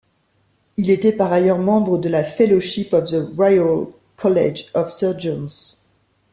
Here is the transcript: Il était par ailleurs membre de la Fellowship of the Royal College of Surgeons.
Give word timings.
Il 0.77 0.89
était 0.89 1.11
par 1.11 1.31
ailleurs 1.31 1.59
membre 1.59 1.99
de 1.99 2.09
la 2.09 2.23
Fellowship 2.23 2.91
of 2.93 3.03
the 3.11 3.35
Royal 3.37 3.85
College 4.17 4.65
of 4.73 4.91
Surgeons. 4.91 5.75